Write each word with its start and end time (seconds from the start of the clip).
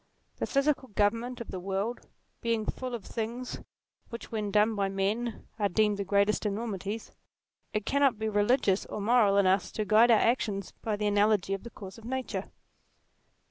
The 0.37 0.47
physical 0.47 0.87
government 0.87 1.41
of 1.41 1.49
the 1.51 1.59
world 1.59 2.07
being 2.41 2.65
full 2.65 2.95
of 2.95 3.03
the 3.05 3.13
things 3.13 3.59
which 4.09 4.31
when 4.31 4.49
done 4.49 4.73
by 4.73 4.89
men 4.89 5.47
are 5.59 5.69
deemed 5.69 5.97
the 5.97 6.03
greatest 6.03 6.43
enormities, 6.43 7.11
it 7.71 7.85
cannot 7.85 8.17
be 8.17 8.27
religious 8.27 8.87
or 8.87 8.99
moral 8.99 9.37
in 9.37 9.45
us 9.45 9.71
to 9.73 9.85
guide 9.85 10.09
our 10.09 10.17
actions 10.17 10.73
by 10.81 10.95
the 10.95 11.05
analogy 11.05 11.53
of 11.53 11.61
the 11.61 11.69
course 11.69 11.99
of 11.99 12.05
nature. 12.05 12.49